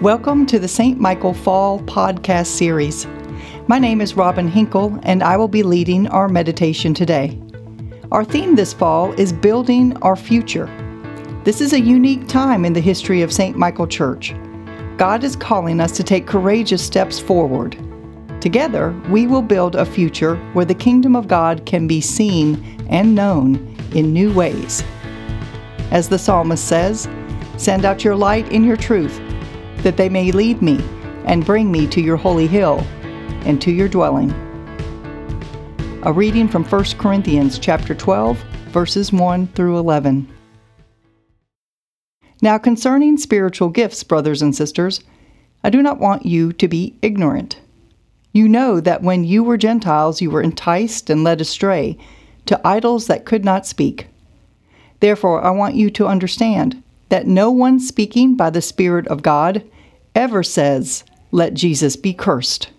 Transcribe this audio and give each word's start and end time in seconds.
Welcome 0.00 0.46
to 0.46 0.58
the 0.58 0.66
St. 0.66 0.98
Michael 0.98 1.34
Fall 1.34 1.78
podcast 1.80 2.46
series. 2.46 3.06
My 3.66 3.78
name 3.78 4.00
is 4.00 4.16
Robin 4.16 4.48
Hinkle, 4.48 4.98
and 5.02 5.22
I 5.22 5.36
will 5.36 5.46
be 5.46 5.62
leading 5.62 6.06
our 6.06 6.26
meditation 6.26 6.94
today. 6.94 7.38
Our 8.10 8.24
theme 8.24 8.56
this 8.56 8.72
fall 8.72 9.12
is 9.20 9.30
Building 9.30 9.94
Our 9.98 10.16
Future. 10.16 10.64
This 11.44 11.60
is 11.60 11.74
a 11.74 11.80
unique 11.80 12.26
time 12.28 12.64
in 12.64 12.72
the 12.72 12.80
history 12.80 13.20
of 13.20 13.30
St. 13.30 13.58
Michael 13.58 13.86
Church. 13.86 14.34
God 14.96 15.22
is 15.22 15.36
calling 15.36 15.80
us 15.80 15.92
to 15.98 16.02
take 16.02 16.26
courageous 16.26 16.82
steps 16.82 17.20
forward. 17.20 17.76
Together, 18.40 18.98
we 19.10 19.26
will 19.26 19.42
build 19.42 19.76
a 19.76 19.84
future 19.84 20.36
where 20.54 20.64
the 20.64 20.74
kingdom 20.74 21.14
of 21.14 21.28
God 21.28 21.66
can 21.66 21.86
be 21.86 22.00
seen 22.00 22.86
and 22.88 23.14
known 23.14 23.76
in 23.94 24.14
new 24.14 24.32
ways. 24.32 24.82
As 25.90 26.08
the 26.08 26.18
psalmist 26.18 26.66
says, 26.66 27.06
Send 27.58 27.84
out 27.84 28.02
your 28.02 28.16
light 28.16 28.50
in 28.50 28.64
your 28.64 28.78
truth 28.78 29.20
that 29.82 29.96
they 29.96 30.08
may 30.08 30.32
lead 30.32 30.62
me 30.62 30.78
and 31.24 31.44
bring 31.44 31.70
me 31.70 31.86
to 31.88 32.00
your 32.00 32.16
holy 32.16 32.46
hill 32.46 32.80
and 33.44 33.60
to 33.62 33.70
your 33.70 33.88
dwelling. 33.88 34.30
A 36.04 36.12
reading 36.12 36.48
from 36.48 36.64
1 36.64 36.84
Corinthians 36.98 37.58
chapter 37.58 37.94
12 37.94 38.38
verses 38.70 39.12
1 39.12 39.48
through 39.48 39.78
11. 39.78 40.28
Now 42.42 42.56
concerning 42.56 43.18
spiritual 43.18 43.68
gifts, 43.68 44.02
brothers 44.02 44.40
and 44.40 44.54
sisters, 44.54 45.02
I 45.62 45.70
do 45.70 45.82
not 45.82 45.98
want 45.98 46.24
you 46.24 46.52
to 46.54 46.68
be 46.68 46.96
ignorant. 47.02 47.60
You 48.32 48.48
know 48.48 48.80
that 48.80 49.02
when 49.02 49.24
you 49.24 49.42
were 49.42 49.58
Gentiles 49.58 50.22
you 50.22 50.30
were 50.30 50.40
enticed 50.40 51.10
and 51.10 51.22
led 51.22 51.40
astray 51.40 51.98
to 52.46 52.60
idols 52.66 53.08
that 53.08 53.26
could 53.26 53.44
not 53.44 53.66
speak. 53.66 54.06
Therefore 55.00 55.42
I 55.42 55.50
want 55.50 55.74
you 55.74 55.90
to 55.90 56.06
understand 56.06 56.82
that 57.10 57.26
no 57.26 57.50
one 57.50 57.78
speaking 57.78 58.36
by 58.36 58.50
the 58.50 58.62
Spirit 58.62 59.06
of 59.08 59.22
God 59.22 59.62
ever 60.14 60.42
says, 60.42 61.04
Let 61.30 61.54
Jesus 61.54 61.96
be 61.96 62.14
cursed. 62.14 62.70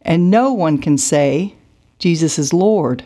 And 0.00 0.30
no 0.30 0.52
one 0.52 0.78
can 0.78 0.98
say, 0.98 1.54
Jesus 1.98 2.38
is 2.38 2.52
Lord, 2.52 3.04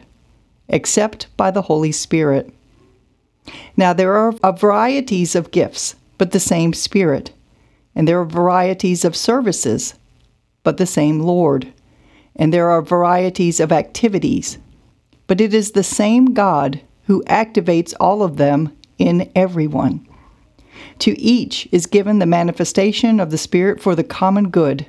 except 0.68 1.26
by 1.36 1.50
the 1.50 1.62
Holy 1.62 1.92
Spirit. 1.92 2.52
Now 3.76 3.92
there 3.92 4.16
are 4.16 4.32
varieties 4.52 5.34
of 5.34 5.50
gifts, 5.50 5.94
but 6.16 6.30
the 6.30 6.40
same 6.40 6.72
Spirit. 6.72 7.32
And 7.94 8.06
there 8.08 8.20
are 8.20 8.24
varieties 8.24 9.04
of 9.04 9.16
services, 9.16 9.94
but 10.62 10.76
the 10.76 10.86
same 10.86 11.20
Lord. 11.20 11.72
And 12.34 12.52
there 12.52 12.70
are 12.70 12.82
varieties 12.82 13.60
of 13.60 13.72
activities, 13.72 14.58
but 15.26 15.40
it 15.40 15.52
is 15.52 15.72
the 15.72 15.82
same 15.82 16.34
God 16.34 16.80
who 17.04 17.22
activates 17.24 17.94
all 17.98 18.22
of 18.22 18.36
them 18.36 18.76
in 18.98 19.30
everyone. 19.34 20.06
To 21.00 21.18
each 21.20 21.68
is 21.72 21.86
given 21.86 22.18
the 22.18 22.26
manifestation 22.26 23.20
of 23.20 23.30
the 23.30 23.38
Spirit 23.38 23.80
for 23.80 23.94
the 23.94 24.04
common 24.04 24.50
good. 24.50 24.86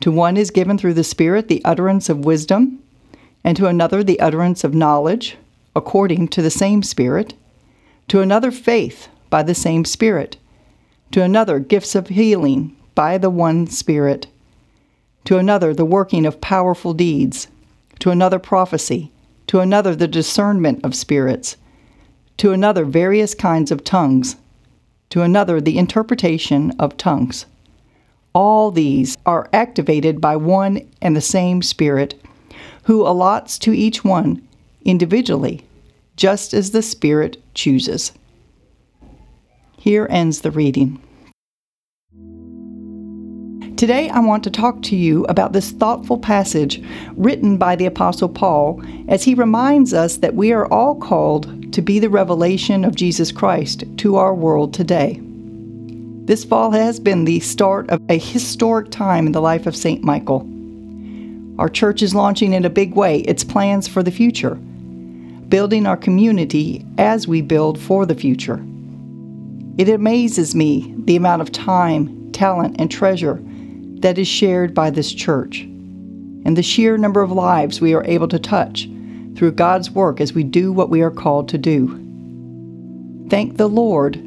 To 0.00 0.12
one 0.12 0.36
is 0.36 0.50
given 0.50 0.78
through 0.78 0.94
the 0.94 1.04
Spirit 1.04 1.48
the 1.48 1.64
utterance 1.64 2.08
of 2.08 2.24
wisdom, 2.24 2.78
and 3.42 3.56
to 3.56 3.66
another 3.66 4.04
the 4.04 4.20
utterance 4.20 4.64
of 4.64 4.74
knowledge, 4.74 5.36
according 5.74 6.28
to 6.28 6.42
the 6.42 6.50
same 6.50 6.82
Spirit, 6.82 7.34
to 8.08 8.20
another 8.20 8.50
faith 8.50 9.08
by 9.30 9.42
the 9.42 9.54
same 9.54 9.84
Spirit, 9.84 10.36
to 11.10 11.22
another 11.22 11.58
gifts 11.58 11.94
of 11.94 12.08
healing 12.08 12.76
by 12.94 13.18
the 13.18 13.30
one 13.30 13.66
Spirit, 13.66 14.26
to 15.24 15.38
another 15.38 15.74
the 15.74 15.84
working 15.84 16.26
of 16.26 16.40
powerful 16.40 16.94
deeds, 16.94 17.48
to 17.98 18.10
another 18.10 18.38
prophecy, 18.38 19.10
to 19.46 19.60
another 19.60 19.96
the 19.96 20.08
discernment 20.08 20.84
of 20.84 20.94
spirits, 20.94 21.56
to 22.36 22.52
another 22.52 22.84
various 22.84 23.34
kinds 23.34 23.70
of 23.70 23.82
tongues 23.82 24.36
to 25.10 25.22
another 25.22 25.60
the 25.60 25.78
interpretation 25.78 26.72
of 26.78 26.96
tongues. 26.96 27.46
All 28.34 28.70
these 28.70 29.16
are 29.26 29.48
activated 29.52 30.20
by 30.20 30.36
one 30.36 30.88
and 31.00 31.16
the 31.16 31.20
same 31.20 31.62
Spirit, 31.62 32.22
who 32.84 33.04
allots 33.04 33.58
to 33.60 33.72
each 33.72 34.04
one 34.04 34.46
individually, 34.84 35.64
just 36.16 36.54
as 36.54 36.70
the 36.70 36.82
Spirit 36.82 37.42
chooses. 37.54 38.12
Here 39.78 40.06
ends 40.10 40.42
the 40.42 40.50
reading. 40.50 41.02
Today, 43.76 44.10
I 44.10 44.18
want 44.18 44.42
to 44.42 44.50
talk 44.50 44.82
to 44.82 44.96
you 44.96 45.24
about 45.28 45.52
this 45.52 45.70
thoughtful 45.70 46.18
passage 46.18 46.82
written 47.12 47.58
by 47.58 47.76
the 47.76 47.86
Apostle 47.86 48.28
Paul 48.28 48.82
as 49.06 49.22
he 49.22 49.34
reminds 49.34 49.94
us 49.94 50.16
that 50.16 50.34
we 50.34 50.52
are 50.52 50.66
all 50.66 50.96
called 50.96 51.57
to 51.72 51.82
be 51.82 51.98
the 51.98 52.10
revelation 52.10 52.84
of 52.84 52.94
Jesus 52.94 53.30
Christ 53.30 53.84
to 53.98 54.16
our 54.16 54.34
world 54.34 54.72
today. 54.72 55.20
This 56.24 56.44
fall 56.44 56.70
has 56.72 57.00
been 57.00 57.24
the 57.24 57.40
start 57.40 57.88
of 57.90 58.00
a 58.10 58.18
historic 58.18 58.90
time 58.90 59.26
in 59.26 59.32
the 59.32 59.40
life 59.40 59.66
of 59.66 59.76
St. 59.76 60.02
Michael. 60.02 60.46
Our 61.58 61.68
church 61.68 62.02
is 62.02 62.14
launching 62.14 62.52
in 62.52 62.64
a 62.64 62.70
big 62.70 62.94
way 62.94 63.20
its 63.20 63.44
plans 63.44 63.88
for 63.88 64.02
the 64.02 64.10
future, 64.10 64.54
building 64.54 65.86
our 65.86 65.96
community 65.96 66.84
as 66.98 67.26
we 67.26 67.42
build 67.42 67.80
for 67.80 68.06
the 68.06 68.14
future. 68.14 68.64
It 69.78 69.88
amazes 69.88 70.54
me 70.54 70.94
the 70.98 71.16
amount 71.16 71.42
of 71.42 71.52
time, 71.52 72.30
talent, 72.32 72.76
and 72.78 72.90
treasure 72.90 73.40
that 74.00 74.18
is 74.18 74.28
shared 74.28 74.74
by 74.74 74.90
this 74.90 75.12
church, 75.12 75.62
and 75.62 76.56
the 76.56 76.62
sheer 76.62 76.98
number 76.98 77.22
of 77.22 77.32
lives 77.32 77.80
we 77.80 77.94
are 77.94 78.04
able 78.04 78.28
to 78.28 78.38
touch 78.38 78.88
through 79.38 79.52
God's 79.52 79.92
work 79.92 80.20
as 80.20 80.32
we 80.32 80.42
do 80.42 80.72
what 80.72 80.90
we 80.90 81.00
are 81.00 81.12
called 81.12 81.48
to 81.50 81.58
do. 81.58 81.86
Thank 83.30 83.56
the 83.56 83.68
Lord, 83.68 84.20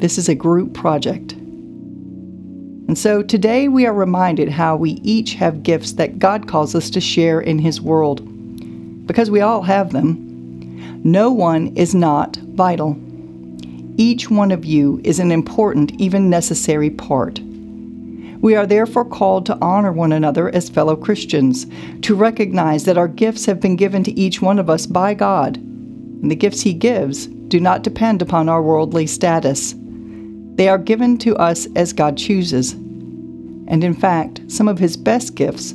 this 0.00 0.16
is 0.16 0.30
a 0.30 0.34
group 0.34 0.72
project. 0.72 1.32
And 1.32 2.96
so 2.96 3.22
today 3.22 3.68
we 3.68 3.84
are 3.84 3.92
reminded 3.92 4.48
how 4.48 4.74
we 4.74 4.92
each 5.02 5.34
have 5.34 5.62
gifts 5.62 5.92
that 5.92 6.18
God 6.18 6.48
calls 6.48 6.74
us 6.74 6.88
to 6.90 7.00
share 7.00 7.42
in 7.42 7.58
His 7.58 7.82
world. 7.82 8.22
Because 9.06 9.30
we 9.30 9.42
all 9.42 9.60
have 9.60 9.92
them, 9.92 11.02
no 11.04 11.30
one 11.30 11.76
is 11.76 11.94
not 11.94 12.36
vital. 12.36 12.96
Each 13.98 14.30
one 14.30 14.50
of 14.50 14.64
you 14.64 14.98
is 15.04 15.18
an 15.18 15.30
important, 15.30 15.92
even 16.00 16.30
necessary 16.30 16.88
part. 16.88 17.38
We 18.44 18.56
are 18.56 18.66
therefore 18.66 19.06
called 19.06 19.46
to 19.46 19.56
honor 19.62 19.90
one 19.90 20.12
another 20.12 20.54
as 20.54 20.68
fellow 20.68 20.96
Christians, 20.96 21.64
to 22.02 22.14
recognize 22.14 22.84
that 22.84 22.98
our 22.98 23.08
gifts 23.08 23.46
have 23.46 23.58
been 23.58 23.74
given 23.74 24.04
to 24.04 24.20
each 24.20 24.42
one 24.42 24.58
of 24.58 24.68
us 24.68 24.84
by 24.84 25.14
God, 25.14 25.56
and 25.56 26.30
the 26.30 26.36
gifts 26.36 26.60
He 26.60 26.74
gives 26.74 27.26
do 27.26 27.58
not 27.58 27.82
depend 27.82 28.20
upon 28.20 28.50
our 28.50 28.60
worldly 28.60 29.06
status. 29.06 29.74
They 30.56 30.68
are 30.68 30.76
given 30.76 31.16
to 31.20 31.34
us 31.36 31.66
as 31.74 31.94
God 31.94 32.18
chooses. 32.18 32.72
And 32.72 33.82
in 33.82 33.94
fact, 33.94 34.42
some 34.48 34.68
of 34.68 34.78
His 34.78 34.98
best 34.98 35.34
gifts 35.36 35.72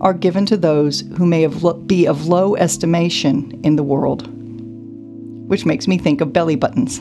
are 0.00 0.12
given 0.12 0.44
to 0.46 0.56
those 0.56 1.04
who 1.18 1.24
may 1.24 1.46
be 1.86 2.04
of 2.06 2.26
low 2.26 2.56
estimation 2.56 3.60
in 3.62 3.76
the 3.76 3.84
world. 3.84 4.26
Which 5.48 5.64
makes 5.64 5.86
me 5.86 5.98
think 5.98 6.20
of 6.20 6.32
belly 6.32 6.56
buttons. 6.56 7.00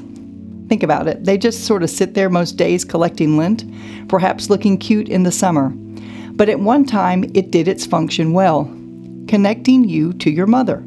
Think 0.68 0.84
about 0.84 1.08
it. 1.08 1.24
They 1.24 1.38
just 1.38 1.66
sort 1.66 1.84
of 1.84 1.90
sit 1.90 2.14
there 2.14 2.30
most 2.30 2.58
days 2.58 2.84
collecting 2.84 3.38
lint, 3.38 3.64
perhaps 4.10 4.50
looking 4.50 4.78
cute 4.78 5.08
in 5.08 5.24
the 5.24 5.32
summer. 5.32 5.70
But 6.34 6.50
at 6.50 6.60
one 6.60 6.86
time, 6.86 7.24
it 7.34 7.52
did 7.52 7.68
its 7.68 7.86
function 7.86 8.34
well, 8.34 8.66
connecting 9.28 9.88
you 9.88 10.14
to 10.14 10.30
your 10.30 10.46
mother, 10.46 10.84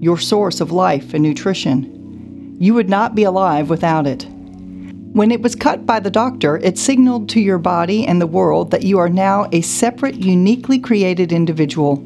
your 0.00 0.18
source 0.18 0.60
of 0.60 0.70
life 0.70 1.14
and 1.14 1.22
nutrition. 1.22 2.56
You 2.60 2.74
would 2.74 2.88
not 2.88 3.14
be 3.14 3.24
alive 3.24 3.70
without 3.70 4.06
it. 4.06 4.26
When 5.12 5.32
it 5.32 5.42
was 5.42 5.56
cut 5.56 5.84
by 5.84 6.00
the 6.00 6.10
doctor, 6.10 6.58
it 6.58 6.78
signaled 6.78 7.28
to 7.30 7.40
your 7.40 7.58
body 7.58 8.06
and 8.06 8.20
the 8.20 8.26
world 8.26 8.70
that 8.70 8.84
you 8.84 8.98
are 8.98 9.08
now 9.08 9.48
a 9.52 9.62
separate, 9.62 10.14
uniquely 10.16 10.78
created 10.78 11.32
individual. 11.32 11.98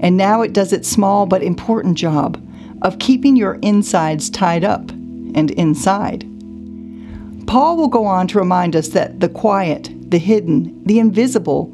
And 0.00 0.16
now 0.16 0.42
it 0.42 0.52
does 0.52 0.72
its 0.72 0.88
small 0.88 1.24
but 1.24 1.42
important 1.42 1.96
job 1.96 2.42
of 2.82 2.98
keeping 2.98 3.36
your 3.36 3.54
insides 3.62 4.28
tied 4.28 4.64
up 4.64 4.90
and 5.36 5.50
inside. 5.52 6.26
Paul 7.46 7.76
will 7.76 7.88
go 7.88 8.06
on 8.06 8.26
to 8.28 8.38
remind 8.38 8.74
us 8.74 8.88
that 8.88 9.20
the 9.20 9.28
quiet, 9.28 9.90
the 10.10 10.18
hidden, 10.18 10.82
the 10.84 10.98
invisible 10.98 11.66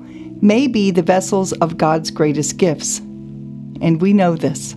may 0.42 0.66
be 0.66 0.90
the 0.90 1.02
vessels 1.02 1.52
of 1.54 1.78
God's 1.78 2.10
greatest 2.10 2.58
gifts. 2.58 2.98
And 3.80 4.00
we 4.00 4.12
know 4.12 4.36
this. 4.36 4.74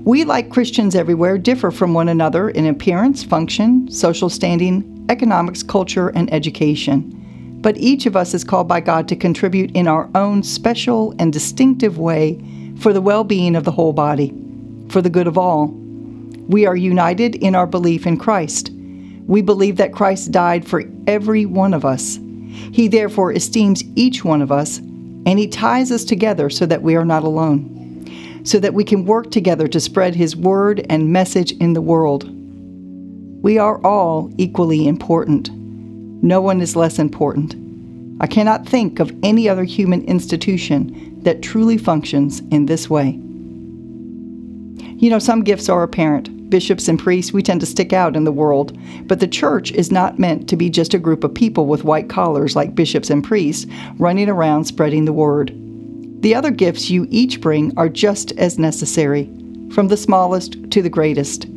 We, 0.00 0.24
like 0.24 0.50
Christians 0.50 0.94
everywhere, 0.94 1.38
differ 1.38 1.70
from 1.70 1.94
one 1.94 2.08
another 2.08 2.48
in 2.50 2.66
appearance, 2.66 3.22
function, 3.22 3.90
social 3.90 4.28
standing, 4.28 5.06
economics, 5.08 5.62
culture, 5.62 6.08
and 6.08 6.32
education. 6.32 7.12
But 7.60 7.76
each 7.78 8.06
of 8.06 8.16
us 8.16 8.34
is 8.34 8.44
called 8.44 8.68
by 8.68 8.80
God 8.80 9.08
to 9.08 9.16
contribute 9.16 9.72
in 9.72 9.88
our 9.88 10.08
own 10.14 10.42
special 10.42 11.14
and 11.18 11.32
distinctive 11.32 11.98
way 11.98 12.40
for 12.78 12.92
the 12.92 13.00
well 13.00 13.24
being 13.24 13.56
of 13.56 13.64
the 13.64 13.72
whole 13.72 13.92
body, 13.92 14.32
for 14.88 15.02
the 15.02 15.10
good 15.10 15.26
of 15.26 15.38
all, 15.38 15.68
we 16.48 16.66
are 16.66 16.76
united 16.76 17.34
in 17.36 17.54
our 17.54 17.66
belief 17.66 18.06
in 18.06 18.16
Christ. 18.16 18.70
We 19.26 19.42
believe 19.42 19.76
that 19.76 19.92
Christ 19.92 20.30
died 20.30 20.66
for 20.66 20.84
every 21.06 21.44
one 21.46 21.74
of 21.74 21.84
us. 21.84 22.18
He 22.72 22.88
therefore 22.88 23.32
esteems 23.32 23.82
each 23.96 24.24
one 24.24 24.40
of 24.40 24.52
us, 24.52 24.78
and 24.78 25.38
He 25.38 25.48
ties 25.48 25.90
us 25.90 26.04
together 26.04 26.48
so 26.48 26.66
that 26.66 26.82
we 26.82 26.94
are 26.94 27.04
not 27.04 27.24
alone, 27.24 28.42
so 28.44 28.58
that 28.60 28.74
we 28.74 28.84
can 28.84 29.04
work 29.04 29.30
together 29.30 29.66
to 29.68 29.80
spread 29.80 30.14
His 30.14 30.36
word 30.36 30.86
and 30.88 31.12
message 31.12 31.52
in 31.52 31.72
the 31.72 31.82
world. 31.82 32.32
We 33.42 33.58
are 33.58 33.84
all 33.84 34.32
equally 34.38 34.86
important. 34.86 35.50
No 36.22 36.40
one 36.40 36.60
is 36.60 36.76
less 36.76 36.98
important. 36.98 37.54
I 38.20 38.26
cannot 38.26 38.66
think 38.66 39.00
of 39.00 39.14
any 39.22 39.48
other 39.48 39.64
human 39.64 40.02
institution 40.04 41.20
that 41.22 41.42
truly 41.42 41.76
functions 41.76 42.40
in 42.50 42.66
this 42.66 42.88
way. 42.88 43.18
You 44.98 45.10
know, 45.10 45.18
some 45.18 45.44
gifts 45.44 45.68
are 45.68 45.82
apparent. 45.82 46.30
Bishops 46.48 46.86
and 46.86 46.96
priests, 46.96 47.32
we 47.32 47.42
tend 47.42 47.58
to 47.60 47.66
stick 47.66 47.92
out 47.92 48.14
in 48.14 48.22
the 48.22 48.30
world, 48.30 48.78
but 49.08 49.18
the 49.18 49.26
church 49.26 49.72
is 49.72 49.90
not 49.90 50.20
meant 50.20 50.48
to 50.48 50.56
be 50.56 50.70
just 50.70 50.94
a 50.94 50.98
group 50.98 51.24
of 51.24 51.34
people 51.34 51.66
with 51.66 51.82
white 51.82 52.08
collars 52.08 52.54
like 52.54 52.76
bishops 52.76 53.10
and 53.10 53.24
priests 53.24 53.66
running 53.98 54.28
around 54.28 54.64
spreading 54.64 55.06
the 55.06 55.12
word. 55.12 55.52
The 56.22 56.36
other 56.36 56.52
gifts 56.52 56.88
you 56.88 57.08
each 57.10 57.40
bring 57.40 57.76
are 57.76 57.88
just 57.88 58.30
as 58.38 58.60
necessary, 58.60 59.24
from 59.72 59.88
the 59.88 59.96
smallest 59.96 60.70
to 60.70 60.82
the 60.82 60.88
greatest. 60.88 61.48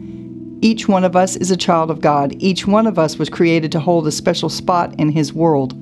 Each 0.62 0.88
one 0.88 1.04
of 1.04 1.16
us 1.16 1.36
is 1.36 1.52
a 1.52 1.58
child 1.58 1.92
of 1.92 2.02
God. 2.02 2.34
Each 2.40 2.66
one 2.66 2.88
of 2.88 2.98
us 2.98 3.20
was 3.20 3.30
created 3.30 3.72
to 3.74 3.80
hold 3.80 4.08
a 4.08 4.12
special 4.12 4.50
spot 4.50 4.96
in 5.00 5.12
His 5.12 5.34
world. 5.34 5.76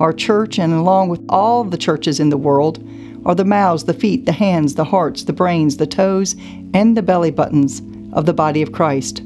Our 0.00 0.12
church, 0.12 0.58
and 0.58 0.74
along 0.74 1.08
with 1.08 1.24
all 1.30 1.64
the 1.64 1.78
churches 1.78 2.20
in 2.20 2.28
the 2.28 2.36
world, 2.36 2.86
are 3.24 3.34
the 3.34 3.46
mouths, 3.46 3.84
the 3.84 3.94
feet, 3.94 4.26
the 4.26 4.32
hands, 4.32 4.74
the 4.74 4.84
hearts, 4.84 5.24
the 5.24 5.32
brains, 5.32 5.78
the 5.78 5.86
toes, 5.86 6.36
and 6.74 6.94
the 6.94 7.02
belly 7.02 7.30
buttons 7.30 7.80
of 8.14 8.26
the 8.26 8.32
body 8.32 8.62
of 8.62 8.72
Christ, 8.72 9.22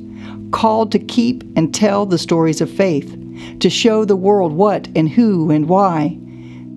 called 0.50 0.90
to 0.92 0.98
keep 0.98 1.44
and 1.56 1.74
tell 1.74 2.06
the 2.06 2.18
stories 2.18 2.60
of 2.60 2.70
faith, 2.70 3.14
to 3.60 3.70
show 3.70 4.04
the 4.04 4.16
world 4.16 4.52
what 4.52 4.88
and 4.96 5.08
who 5.08 5.50
and 5.50 5.68
why, 5.68 6.18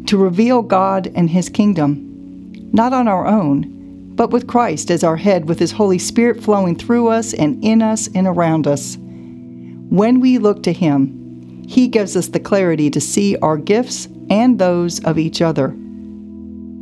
to 0.06 0.18
reveal 0.18 0.62
God 0.62 1.12
and 1.16 1.30
His 1.30 1.50
kingdom, 1.50 2.52
not 2.74 2.94
on 2.94 3.08
our 3.08 3.26
own, 3.26 3.68
but 4.16 4.32
with 4.32 4.48
Christ 4.48 4.92
as 4.92 5.04
our 5.04 5.18
head, 5.18 5.48
with 5.48 5.60
His 5.60 5.72
Holy 5.72 5.98
Spirit 5.98 6.44
flowing 6.44 6.76
through 6.76 7.08
us 7.08 7.34
and 7.34 7.64
in 7.64 7.82
us 7.82 8.10
and 8.14 8.28
around 8.28 8.68
us. 8.68 8.98
When 8.98 10.20
we 10.20 10.38
look 10.38 10.64
to 10.64 10.74
Him, 10.74 11.64
He 11.68 11.88
gives 11.88 12.16
us 12.16 12.28
the 12.28 12.40
clarity 12.40 12.90
to 12.90 13.02
see 13.02 13.38
our 13.38 13.58
gifts 13.58 14.08
and 14.30 14.60
those 14.60 15.04
of 15.06 15.18
each 15.18 15.42
other. 15.42 15.76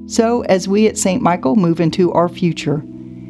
So, 0.07 0.41
as 0.43 0.67
we 0.67 0.87
at 0.87 0.97
St. 0.97 1.21
Michael 1.21 1.55
move 1.55 1.79
into 1.79 2.11
our 2.13 2.29
future, 2.29 2.83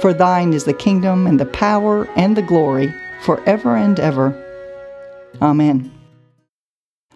For 0.00 0.14
thine 0.14 0.54
is 0.54 0.64
the 0.64 0.72
kingdom, 0.72 1.26
and 1.26 1.38
the 1.38 1.46
power, 1.46 2.08
and 2.16 2.34
the 2.34 2.42
glory, 2.42 2.92
forever 3.22 3.76
and 3.76 4.00
ever. 4.00 4.34
Amen. 5.42 5.92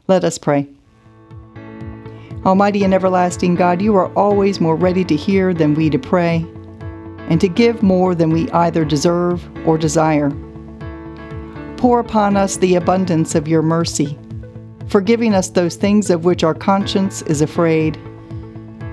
Let 0.07 0.23
us 0.23 0.37
pray. 0.37 0.69
Almighty 2.45 2.85
and 2.85 2.93
everlasting 2.93 3.55
God, 3.55 3.81
you 3.81 3.97
are 3.97 4.13
always 4.15 4.61
more 4.61 4.77
ready 4.77 5.03
to 5.05 5.17
hear 5.17 5.55
than 5.55 5.73
we 5.73 5.89
to 5.89 5.99
pray, 5.99 6.45
and 7.31 7.41
to 7.41 7.49
give 7.49 7.83
more 7.83 8.15
than 8.15 8.29
we 8.29 8.51
either 8.51 8.85
deserve 8.85 9.49
or 9.67 9.79
desire. 9.79 10.31
Pour 11.79 12.01
upon 12.01 12.37
us 12.37 12.59
the 12.59 12.75
abundance 12.75 13.35
of 13.35 13.49
your 13.49 13.63
mercy, 13.63 14.19
forgiving 14.89 15.35
us 15.35 15.49
those 15.49 15.77
things 15.77 16.11
of 16.11 16.27
which 16.27 16.45
our 16.45 16.55
conscience 16.55 17.23
is 17.23 17.41
afraid 17.41 17.97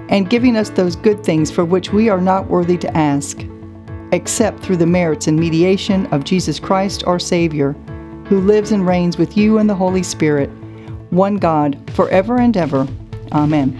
and 0.07 0.29
giving 0.29 0.57
us 0.57 0.69
those 0.71 0.95
good 0.97 1.23
things 1.23 1.49
for 1.49 1.63
which 1.63 1.93
we 1.93 2.09
are 2.09 2.21
not 2.21 2.49
worthy 2.49 2.77
to 2.77 2.97
ask, 2.97 3.45
except 4.11 4.59
through 4.59 4.77
the 4.77 4.85
merits 4.85 5.27
and 5.27 5.39
mediation 5.39 6.05
of 6.07 6.23
Jesus 6.23 6.59
Christ 6.59 7.03
our 7.05 7.19
Savior, 7.19 7.73
who 8.25 8.39
lives 8.41 8.71
and 8.71 8.85
reigns 8.85 9.17
with 9.17 9.37
you 9.37 9.57
and 9.57 9.69
the 9.69 9.75
Holy 9.75 10.03
Spirit, 10.03 10.49
one 11.09 11.35
God, 11.35 11.79
forever 11.91 12.37
and 12.37 12.55
ever. 12.55 12.87
Amen. 13.31 13.79